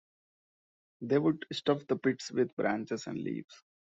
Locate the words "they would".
1.01-1.45